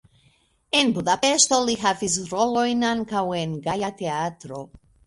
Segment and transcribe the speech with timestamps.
[0.79, 4.69] En Budapeŝto li havis rolojn ankaŭ en "Gaja Teatro".